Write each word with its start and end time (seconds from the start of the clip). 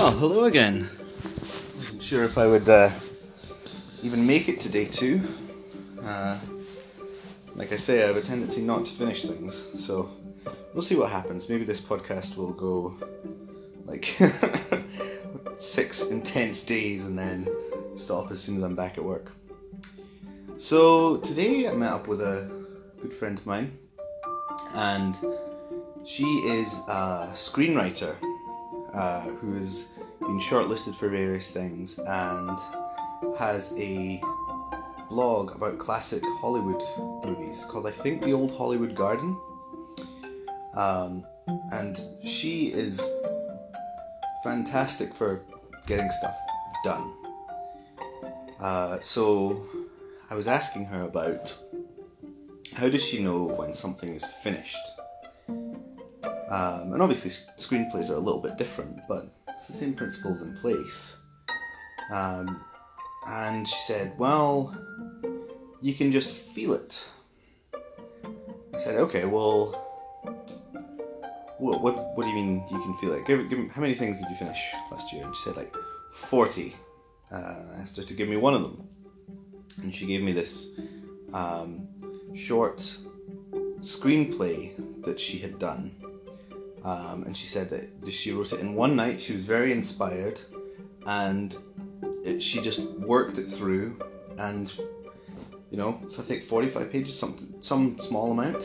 Well, 0.00 0.12
hello 0.12 0.44
again. 0.44 0.88
Wasn't 1.74 2.02
sure 2.02 2.24
if 2.24 2.38
I 2.38 2.46
would 2.46 2.66
uh, 2.66 2.88
even 4.02 4.26
make 4.26 4.48
it 4.48 4.58
today 4.58 4.86
too. 4.86 5.20
Uh, 6.02 6.38
like 7.54 7.70
I 7.70 7.76
say, 7.76 8.02
I 8.02 8.06
have 8.06 8.16
a 8.16 8.22
tendency 8.22 8.62
not 8.62 8.86
to 8.86 8.92
finish 8.92 9.26
things, 9.26 9.62
so 9.78 10.10
we'll 10.72 10.82
see 10.82 10.96
what 10.96 11.10
happens. 11.10 11.50
Maybe 11.50 11.64
this 11.64 11.82
podcast 11.82 12.38
will 12.38 12.54
go 12.54 12.96
like 13.84 14.18
six 15.58 16.06
intense 16.06 16.64
days 16.64 17.04
and 17.04 17.18
then 17.18 17.46
stop 17.94 18.32
as 18.32 18.40
soon 18.40 18.56
as 18.56 18.62
I'm 18.62 18.74
back 18.74 18.96
at 18.96 19.04
work. 19.04 19.30
So 20.56 21.18
today 21.18 21.68
I 21.68 21.74
met 21.74 21.92
up 21.92 22.08
with 22.08 22.22
a 22.22 22.50
good 23.02 23.12
friend 23.12 23.36
of 23.38 23.44
mine, 23.44 23.76
and 24.72 25.14
she 26.06 26.24
is 26.24 26.78
a 26.88 27.32
screenwriter 27.34 28.16
uh, 28.92 29.20
who's 29.20 29.88
been 30.30 30.38
shortlisted 30.38 30.94
for 30.94 31.08
various 31.08 31.50
things 31.50 31.98
and 31.98 32.56
has 33.36 33.74
a 33.76 34.22
blog 35.08 35.56
about 35.56 35.76
classic 35.76 36.22
Hollywood 36.40 36.80
movies 37.24 37.64
called 37.68 37.88
I 37.88 37.90
think 37.90 38.22
The 38.22 38.32
Old 38.32 38.56
Hollywood 38.56 38.94
Garden. 38.94 39.36
Um, 40.74 41.26
and 41.72 42.00
she 42.24 42.68
is 42.68 43.00
fantastic 44.44 45.12
for 45.12 45.42
getting 45.88 46.08
stuff 46.12 46.36
done. 46.84 47.12
Uh, 48.60 48.98
so 49.02 49.66
I 50.30 50.36
was 50.36 50.46
asking 50.46 50.84
her 50.84 51.02
about 51.02 51.52
how 52.76 52.88
does 52.88 53.04
she 53.04 53.20
know 53.20 53.46
when 53.46 53.74
something 53.74 54.14
is 54.14 54.24
finished? 54.44 54.76
Um, 55.48 56.92
and 56.92 57.02
obviously, 57.02 57.32
screenplays 57.58 58.10
are 58.10 58.14
a 58.14 58.20
little 58.20 58.40
bit 58.40 58.58
different, 58.58 59.00
but 59.08 59.28
it's 59.60 59.68
the 59.68 59.74
same 59.74 59.92
principles 59.92 60.40
in 60.40 60.56
place. 60.56 61.18
Um, 62.10 62.64
and 63.26 63.68
she 63.68 63.78
said, 63.82 64.18
Well, 64.18 64.74
you 65.82 65.92
can 65.92 66.10
just 66.12 66.30
feel 66.30 66.72
it. 66.72 67.06
I 68.74 68.78
said, 68.78 68.96
Okay, 68.96 69.26
well, 69.26 69.72
what, 71.58 71.82
what, 71.82 72.16
what 72.16 72.24
do 72.24 72.28
you 72.30 72.34
mean 72.34 72.64
you 72.70 72.80
can 72.80 72.94
feel 72.94 73.12
it? 73.12 73.26
Give, 73.26 73.50
give 73.50 73.70
how 73.70 73.82
many 73.82 73.94
things 73.94 74.18
did 74.18 74.30
you 74.30 74.36
finish 74.36 74.72
last 74.90 75.12
year? 75.12 75.24
And 75.24 75.36
she 75.36 75.42
said, 75.42 75.56
like, 75.56 75.74
40. 76.10 76.74
Uh, 77.30 77.36
I 77.36 77.80
asked 77.82 77.98
her 77.98 78.02
to 78.02 78.14
give 78.14 78.30
me 78.30 78.38
one 78.38 78.54
of 78.54 78.62
them. 78.62 78.88
And 79.82 79.94
she 79.94 80.06
gave 80.06 80.22
me 80.22 80.32
this 80.32 80.68
um, 81.34 81.86
short 82.34 82.78
screenplay 83.80 84.72
that 85.04 85.20
she 85.20 85.36
had 85.36 85.58
done 85.58 85.99
um, 86.84 87.24
and 87.24 87.36
she 87.36 87.46
said 87.46 87.70
that 87.70 88.12
she 88.12 88.32
wrote 88.32 88.52
it 88.52 88.60
in 88.60 88.74
one 88.74 88.96
night. 88.96 89.20
She 89.20 89.34
was 89.34 89.44
very 89.44 89.72
inspired, 89.72 90.40
and 91.06 91.56
it, 92.24 92.42
she 92.42 92.60
just 92.60 92.80
worked 92.80 93.38
it 93.38 93.48
through. 93.48 93.98
And 94.38 94.72
you 95.70 95.76
know, 95.76 96.00
I 96.18 96.22
think 96.22 96.42
forty-five 96.42 96.90
pages, 96.90 97.18
something, 97.18 97.54
some 97.60 97.98
small 97.98 98.32
amount. 98.32 98.62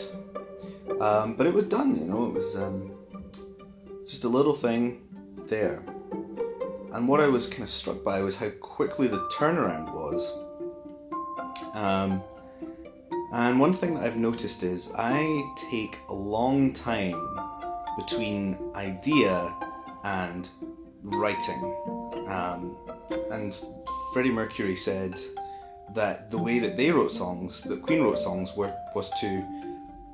Um, 1.02 1.36
but 1.36 1.46
it 1.46 1.54
was 1.54 1.66
done. 1.66 1.96
You 1.96 2.06
know, 2.06 2.26
it 2.28 2.34
was 2.34 2.56
um, 2.56 2.92
just 4.08 4.24
a 4.24 4.30
little 4.30 4.54
thing 4.54 5.02
there. 5.48 5.84
And 6.94 7.08
what 7.10 7.20
I 7.20 7.28
was 7.28 7.50
kind 7.50 7.64
of 7.64 7.70
struck 7.70 8.04
by 8.04 8.22
was 8.22 8.38
how 8.38 8.50
quickly 8.62 9.08
the 9.08 9.20
turnaround 9.34 9.94
was. 9.94 10.32
Um, 11.74 12.24
and 13.34 13.60
one 13.60 13.74
thing 13.74 13.96
that 13.96 14.04
I've 14.04 14.16
noticed 14.16 14.64
is 14.64 14.90
I 14.98 15.44
take 15.70 15.98
a 16.08 16.14
long 16.14 16.72
time 16.72 17.20
between 17.98 18.58
idea 18.76 19.54
and 20.04 20.50
writing. 21.04 21.76
Um, 22.28 22.78
and 23.32 23.58
Freddie 24.14 24.32
Mercury 24.32 24.76
said 24.76 25.16
that 25.94 26.32
the 26.32 26.38
way 26.38 26.60
that 26.60 26.78
they 26.78 26.92
wrote 26.92 27.12
songs, 27.12 27.62
that 27.64 27.82
Queen 27.82 28.02
wrote 28.02 28.20
songs, 28.20 28.56
were 28.56 28.74
was 28.96 29.10
to 29.22 29.46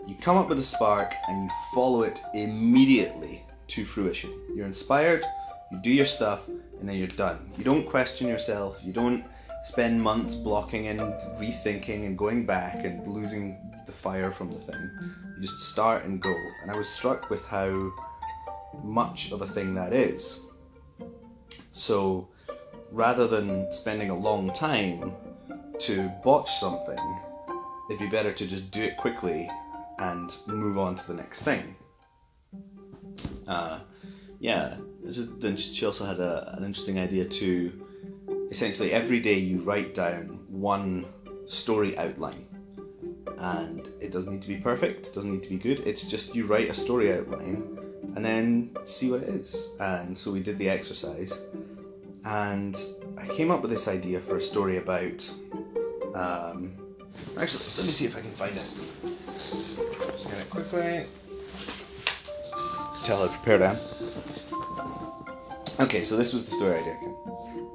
you 0.08 0.16
come 0.20 0.38
up 0.38 0.50
with 0.50 0.58
a 0.58 0.64
spark 0.64 1.14
and 1.28 1.44
you 1.44 1.50
follow 1.74 2.04
it 2.04 2.20
immediately 2.34 3.44
to 3.68 3.86
fruition. 3.86 4.32
You're 4.56 4.66
inspired, 4.66 5.24
you 5.72 5.80
do 5.82 5.92
your 5.92 6.06
stuff, 6.06 6.48
and 6.48 6.90
then 6.90 6.98
you're 6.98 7.08
done. 7.08 7.52
You 7.58 7.64
don't 7.64 7.86
question 7.86 8.28
yourself. 8.28 8.82
You 8.84 8.92
don't 8.92 9.24
spend 9.64 10.02
months 10.02 10.34
blocking 10.34 10.88
and 10.88 11.00
rethinking 11.40 12.06
and 12.06 12.18
going 12.18 12.46
back 12.46 12.84
and 12.84 13.06
losing 13.06 13.58
the 13.92 13.98
fire 13.98 14.32
from 14.32 14.54
the 14.54 14.60
thing. 14.60 14.90
You 15.36 15.42
just 15.42 15.60
start 15.60 16.06
and 16.06 16.22
go. 16.22 16.34
And 16.62 16.72
I 16.72 16.78
was 16.78 16.88
struck 16.88 17.30
with 17.30 17.46
how 17.46 17.92
much 18.84 19.32
of 19.32 19.42
a 19.42 19.48
thing 19.48 19.76
that 19.76 19.94
is. 19.94 20.40
So 21.72 22.30
rather 22.92 23.28
than 23.28 23.72
spending 23.72 24.10
a 24.10 24.18
long 24.18 24.52
time 24.54 25.14
to 25.80 26.10
botch 26.24 26.52
something, 26.52 27.00
it'd 27.90 28.00
be 28.00 28.08
better 28.08 28.32
to 28.32 28.48
just 28.48 28.72
do 28.72 28.82
it 28.82 28.98
quickly 28.98 29.50
and 30.00 30.36
move 30.48 30.78
on 30.78 30.96
to 30.96 31.08
the 31.08 31.14
next 31.14 31.42
thing. 31.42 31.76
Uh, 33.48 33.80
yeah, 34.40 34.76
then 35.04 35.58
she 35.58 35.86
also 35.86 36.06
had 36.06 36.20
a, 36.20 36.56
an 36.58 36.64
interesting 36.64 37.00
idea 37.00 37.26
to 37.26 37.86
essentially 38.50 38.92
every 38.92 39.20
day 39.20 39.38
you 39.38 39.60
write 39.60 39.94
down 39.94 40.40
one 40.48 41.06
story 41.46 41.98
outline 41.98 42.51
and 43.38 43.88
it 44.00 44.12
doesn't 44.12 44.32
need 44.32 44.42
to 44.42 44.48
be 44.48 44.58
perfect 44.58 45.08
it 45.08 45.14
doesn't 45.14 45.32
need 45.32 45.44
to 45.44 45.50
be 45.50 45.58
good 45.58 45.80
it's 45.88 46.06
just 46.08 46.36
you 46.36 46.46
write 46.46 46.70
a 46.70 46.74
story 46.74 47.14
outline 47.14 47.78
and 48.16 48.26
then 48.26 48.76
see 48.84 49.10
what 49.10 49.22
it 49.22 49.30
is. 49.30 49.70
And 49.80 50.18
so 50.18 50.32
we 50.32 50.42
did 50.42 50.58
the 50.58 50.70
exercise. 50.70 51.38
And 52.26 52.78
i 53.18 53.28
came 53.28 53.52
up 53.52 53.62
with 53.62 53.70
this 53.72 53.88
idea 53.88 54.20
for 54.20 54.38
a 54.38 54.42
story 54.42 54.78
about 54.78 55.30
um, 56.16 56.72
actually 57.38 57.64
let 57.78 57.86
me 57.86 57.92
see 57.92 58.06
if 58.06 58.16
i 58.16 58.22
can 58.22 58.32
find 58.32 58.56
it. 58.56 58.72
Just 59.34 60.30
get 60.30 60.40
it 60.40 60.50
quickly. 60.50 61.06
Tell 63.06 63.28
how 63.28 63.28
prepared 63.28 63.62
i 63.64 63.72
am 63.72 63.78
okay 65.80 66.04
so 66.04 66.16
this 66.16 66.34
was 66.34 66.46
the 66.46 66.56
story 66.56 66.78
idea 66.78 66.98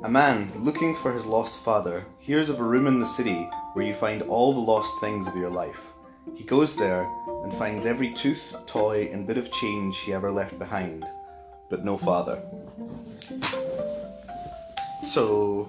a 0.04 0.08
man 0.08 0.52
looking 0.54 0.94
for 0.94 1.12
his 1.12 1.26
lost 1.26 1.64
father 1.64 2.06
hears 2.20 2.48
of 2.48 2.60
a 2.60 2.62
room 2.62 2.86
in 2.86 3.00
the 3.00 3.06
city 3.06 3.48
where 3.76 3.84
you 3.84 3.92
find 3.92 4.22
all 4.22 4.54
the 4.54 4.58
lost 4.58 4.98
things 5.00 5.26
of 5.26 5.36
your 5.36 5.50
life. 5.50 5.78
He 6.34 6.44
goes 6.44 6.76
there 6.76 7.06
and 7.44 7.52
finds 7.52 7.84
every 7.84 8.10
tooth, 8.14 8.56
toy, 8.64 9.10
and 9.12 9.26
bit 9.26 9.36
of 9.36 9.52
change 9.52 9.98
he 9.98 10.14
ever 10.14 10.30
left 10.30 10.58
behind, 10.58 11.04
but 11.68 11.84
no 11.84 11.98
father. 11.98 12.40
So, 15.04 15.68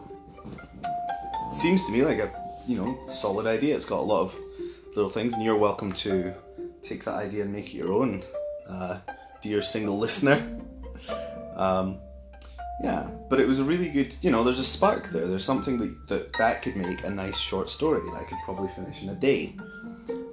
seems 1.52 1.84
to 1.84 1.92
me 1.92 2.06
like 2.06 2.20
a 2.20 2.32
you 2.66 2.78
know 2.78 2.98
solid 3.10 3.46
idea. 3.46 3.76
It's 3.76 3.84
got 3.84 4.00
a 4.00 4.08
lot 4.14 4.22
of 4.22 4.36
little 4.96 5.12
things, 5.12 5.34
and 5.34 5.44
you're 5.44 5.58
welcome 5.58 5.92
to 6.08 6.34
take 6.84 7.04
that 7.04 7.16
idea 7.16 7.44
and 7.44 7.52
make 7.52 7.66
it 7.66 7.74
your 7.74 7.92
own, 7.92 8.24
uh, 8.70 9.00
dear 9.42 9.62
single 9.62 10.00
listener. 10.00 10.42
Um, 11.58 11.98
yeah, 12.80 13.10
but 13.30 13.40
it 13.40 13.48
was 13.48 13.60
a 13.60 13.64
really 13.64 13.90
good, 13.90 14.16
you 14.22 14.30
know, 14.30 14.44
there's 14.44 14.60
a 14.60 14.64
spark 14.64 15.10
there. 15.10 15.26
There's 15.26 15.44
something 15.44 15.80
that, 15.80 16.08
that 16.10 16.34
that 16.34 16.62
could 16.62 16.76
make 16.76 17.04
a 17.04 17.10
nice 17.10 17.38
short 17.38 17.70
story 17.72 18.02
that 18.02 18.16
I 18.16 18.24
could 18.24 18.38
probably 18.46 18.70
finish 18.70 19.02
in 19.02 19.10
a 19.10 19.16
day. 19.16 19.56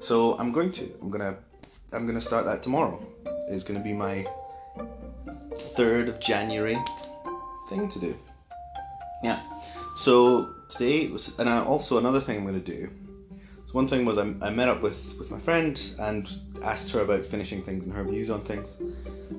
So 0.01 0.39
I'm 0.39 0.53
going 0.53 0.71
to. 0.73 0.93
I'm 1.01 1.11
gonna. 1.11 1.37
I'm 1.93 2.07
gonna 2.07 2.21
start 2.21 2.45
that 2.45 2.63
tomorrow. 2.63 3.03
It's 3.49 3.65
gonna 3.65 3.81
be 3.81 3.95
my 3.95 4.27
third 5.75 6.09
of 6.09 6.21
January 6.21 6.77
thing 7.71 7.89
to 7.89 7.99
do. 7.99 8.19
Yeah. 9.23 9.41
So 9.97 10.55
today 10.69 11.09
was, 11.09 11.39
and 11.39 11.49
I, 11.49 11.65
also 11.65 11.97
another 11.97 12.21
thing 12.21 12.37
I'm 12.37 12.45
gonna 12.45 12.59
do. 12.59 12.91
So 13.65 13.73
one 13.73 13.89
thing 13.89 14.05
was 14.05 14.19
I, 14.19 14.35
I 14.43 14.51
met 14.51 14.69
up 14.69 14.83
with 14.83 15.17
with 15.19 15.31
my 15.31 15.39
friend 15.39 15.81
and 15.99 16.29
asked 16.63 16.91
her 16.91 17.01
about 17.01 17.25
finishing 17.25 17.63
things 17.63 17.85
and 17.85 17.93
her 17.95 18.05
views 18.05 18.29
on 18.29 18.43
things. 18.43 18.77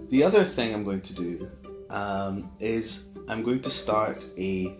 The 0.10 0.24
other 0.24 0.44
thing 0.44 0.74
I'm 0.74 0.84
going 0.84 1.02
to 1.02 1.14
do 1.14 1.52
um, 1.90 2.52
is 2.60 3.10
I'm 3.28 3.44
going 3.44 3.62
to 3.62 3.70
start 3.70 4.26
a 4.38 4.76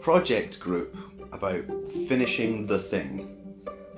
project 0.00 0.60
group 0.60 0.96
about 1.32 1.64
finishing 2.08 2.66
the 2.66 2.78
thing. 2.78 3.34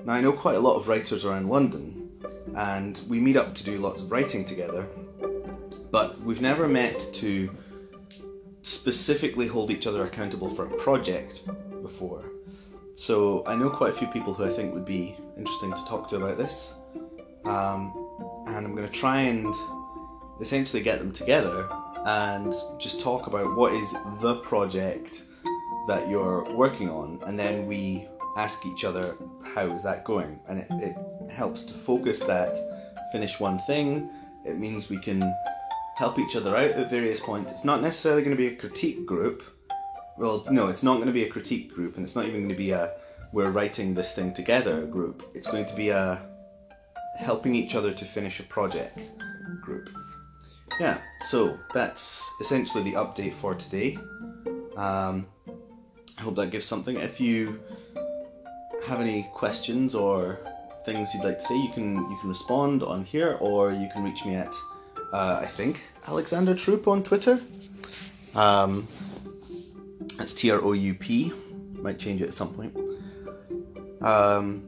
Now, 0.04 0.14
I 0.14 0.20
know 0.20 0.32
quite 0.32 0.56
a 0.56 0.60
lot 0.60 0.76
of 0.76 0.88
writers 0.88 1.24
around 1.24 1.48
London, 1.48 2.10
and 2.54 3.00
we 3.08 3.20
meet 3.20 3.36
up 3.36 3.54
to 3.54 3.64
do 3.64 3.78
lots 3.78 4.00
of 4.00 4.10
writing 4.10 4.44
together, 4.44 4.86
but 5.90 6.20
we've 6.20 6.40
never 6.40 6.66
met 6.66 6.98
to 7.14 7.54
specifically 8.62 9.46
hold 9.46 9.70
each 9.70 9.86
other 9.86 10.04
accountable 10.04 10.54
for 10.54 10.66
a 10.66 10.76
project 10.78 11.42
before. 11.82 12.24
So 12.94 13.44
I 13.46 13.56
know 13.56 13.70
quite 13.70 13.90
a 13.90 13.96
few 13.96 14.08
people 14.08 14.34
who 14.34 14.44
I 14.44 14.50
think 14.50 14.74
would 14.74 14.84
be 14.84 15.16
interesting 15.36 15.72
to 15.72 15.84
talk 15.86 16.08
to 16.10 16.16
about 16.16 16.38
this, 16.38 16.74
um, 17.44 17.92
and 18.46 18.66
I'm 18.66 18.74
going 18.74 18.88
to 18.88 18.92
try 18.92 19.22
and 19.22 19.54
essentially 20.40 20.82
get 20.82 20.98
them 20.98 21.12
together 21.12 21.68
and 22.04 22.54
just 22.78 23.00
talk 23.00 23.26
about 23.26 23.56
what 23.56 23.72
is 23.72 23.92
the 24.20 24.40
project 24.44 25.22
that 25.88 26.08
you're 26.08 26.44
working 26.54 26.88
on, 26.88 27.20
and 27.26 27.38
then 27.38 27.66
we 27.66 28.06
ask 28.36 28.64
each 28.66 28.84
other 28.84 29.16
how 29.54 29.66
is 29.66 29.82
that 29.82 30.04
going, 30.04 30.38
and 30.48 30.60
it, 30.60 30.66
it 30.70 31.30
helps 31.30 31.64
to 31.64 31.74
focus 31.74 32.20
that. 32.20 32.56
Finish 33.12 33.40
one 33.40 33.58
thing. 33.60 34.08
It 34.44 34.58
means 34.58 34.88
we 34.88 34.98
can 34.98 35.20
help 35.96 36.18
each 36.18 36.36
other 36.36 36.56
out 36.56 36.70
at 36.70 36.90
various 36.90 37.20
points. 37.20 37.50
It's 37.50 37.64
not 37.64 37.82
necessarily 37.82 38.22
going 38.22 38.36
to 38.36 38.40
be 38.40 38.46
a 38.46 38.56
critique 38.56 39.04
group. 39.04 39.42
Well, 40.16 40.46
no, 40.50 40.68
it's 40.68 40.82
not 40.82 40.94
going 40.94 41.06
to 41.06 41.12
be 41.12 41.24
a 41.24 41.28
critique 41.28 41.74
group, 41.74 41.96
and 41.96 42.04
it's 42.04 42.14
not 42.14 42.26
even 42.26 42.40
going 42.40 42.48
to 42.50 42.54
be 42.54 42.70
a 42.70 42.92
we're 43.32 43.50
writing 43.50 43.94
this 43.94 44.12
thing 44.12 44.34
together 44.34 44.86
group. 44.86 45.22
It's 45.34 45.50
going 45.50 45.66
to 45.66 45.74
be 45.74 45.90
a 45.90 46.20
helping 47.18 47.54
each 47.54 47.74
other 47.74 47.92
to 47.92 48.04
finish 48.04 48.40
a 48.40 48.44
project 48.44 49.10
group. 49.60 49.88
Yeah, 50.78 50.98
so 51.22 51.58
that's 51.74 52.30
essentially 52.40 52.84
the 52.84 52.92
update 52.92 53.34
for 53.34 53.54
today. 53.54 53.98
Um, 54.76 55.26
I 56.16 56.22
hope 56.22 56.36
that 56.36 56.50
gives 56.50 56.66
something. 56.66 56.96
If 56.96 57.20
you 57.20 57.60
have 58.86 59.00
any 59.00 59.28
questions 59.34 59.94
or 59.94 60.38
things 60.84 61.12
you'd 61.14 61.24
like 61.24 61.38
to 61.38 61.44
say, 61.44 61.56
you 61.56 61.70
can 61.72 61.96
you 62.10 62.18
can 62.20 62.28
respond 62.28 62.82
on 62.82 63.04
here, 63.04 63.36
or 63.40 63.72
you 63.72 63.88
can 63.92 64.04
reach 64.04 64.24
me 64.24 64.34
at 64.36 64.54
uh, 65.12 65.40
I 65.42 65.46
think 65.46 65.82
Alexander 66.06 66.54
Troup 66.54 66.88
on 66.88 67.02
Twitter. 67.02 67.38
Um, 68.34 68.86
that's 70.16 70.34
T 70.34 70.50
R 70.50 70.60
O 70.62 70.72
U 70.72 70.94
P. 70.94 71.32
Might 71.74 71.98
change 71.98 72.22
it 72.22 72.28
at 72.28 72.34
some 72.34 72.54
point. 72.54 72.76
Um, 74.02 74.62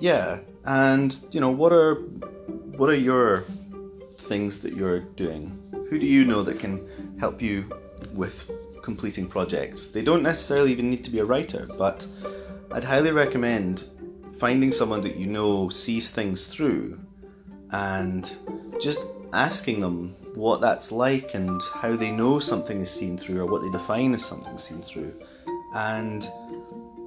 yeah, 0.00 0.38
and 0.64 1.18
you 1.32 1.40
know 1.40 1.50
what 1.50 1.72
are 1.72 1.96
what 2.76 2.88
are 2.88 2.94
your 2.96 3.44
things 4.28 4.58
that 4.60 4.74
you're 4.74 5.00
doing? 5.00 5.58
Who 5.88 5.98
do 5.98 6.06
you 6.06 6.24
know 6.24 6.42
that 6.42 6.58
can 6.60 6.86
help 7.18 7.40
you 7.40 7.68
with 8.12 8.50
completing 8.82 9.26
projects? 9.26 9.86
They 9.86 10.02
don't 10.02 10.22
necessarily 10.22 10.70
even 10.72 10.90
need 10.90 11.04
to 11.04 11.10
be 11.10 11.18
a 11.20 11.24
writer, 11.24 11.66
but 11.78 12.06
I'd 12.70 12.84
highly 12.84 13.10
recommend 13.10 13.84
finding 14.38 14.70
someone 14.70 15.00
that 15.02 15.16
you 15.16 15.26
know 15.26 15.68
sees 15.68 16.10
things 16.10 16.46
through 16.46 17.00
and 17.70 18.36
just 18.80 19.00
asking 19.32 19.80
them 19.80 20.14
what 20.34 20.60
that's 20.60 20.92
like 20.92 21.34
and 21.34 21.60
how 21.74 21.96
they 21.96 22.10
know 22.10 22.38
something 22.38 22.80
is 22.80 22.90
seen 22.90 23.18
through 23.18 23.40
or 23.40 23.46
what 23.46 23.62
they 23.62 23.70
define 23.70 24.14
as 24.14 24.24
something 24.24 24.56
seen 24.56 24.80
through. 24.82 25.12
And 25.74 26.30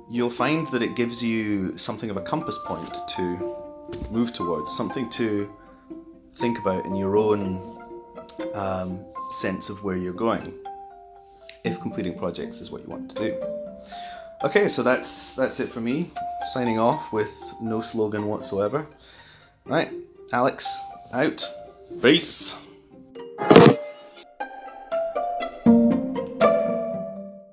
you'll 0.09 0.29
find 0.29 0.67
that 0.67 0.81
it 0.81 0.95
gives 0.95 1.23
you 1.23 1.77
something 1.77 2.09
of 2.09 2.17
a 2.17 2.21
compass 2.21 2.57
point 2.65 2.93
to 3.15 3.55
move 4.09 4.33
towards, 4.33 4.75
something 4.75 5.09
to 5.11 5.49
think 6.41 6.57
about 6.57 6.85
in 6.85 6.95
your 6.95 7.17
own 7.17 7.61
um, 8.55 8.99
sense 9.29 9.69
of 9.69 9.83
where 9.83 9.95
you're 9.95 10.11
going 10.11 10.51
if 11.63 11.79
completing 11.79 12.17
projects 12.17 12.59
is 12.59 12.71
what 12.71 12.81
you 12.81 12.89
want 12.89 13.15
to 13.15 13.15
do. 13.15 13.43
Okay, 14.43 14.67
so 14.67 14.81
that's 14.81 15.35
that's 15.35 15.59
it 15.59 15.69
for 15.69 15.81
me. 15.81 16.09
Signing 16.51 16.79
off 16.79 17.13
with 17.13 17.31
no 17.61 17.79
slogan 17.79 18.25
whatsoever. 18.25 18.87
Right, 19.65 19.91
Alex, 20.33 20.67
out. 21.13 21.47
Peace. 22.01 22.55